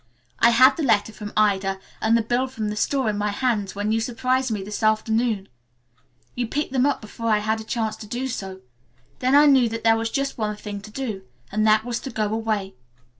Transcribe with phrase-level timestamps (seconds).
[0.39, 3.75] I had the letter from Ida and the bill from the store in my hands
[3.75, 5.47] when you surprised me this afternoon.
[6.33, 8.61] You picked them up before I had a chance to do so.
[9.19, 12.09] Then I knew that there was just one thing to do and that was to
[12.09, 12.73] go away.